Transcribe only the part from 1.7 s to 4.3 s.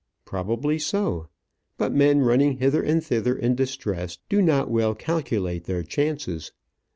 But men running hither and thither in distress